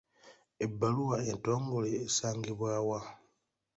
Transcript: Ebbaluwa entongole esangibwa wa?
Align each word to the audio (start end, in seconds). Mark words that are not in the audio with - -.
Ebbaluwa 0.65 1.17
entongole 1.31 1.89
esangibwa 2.05 2.73
wa? 2.87 2.99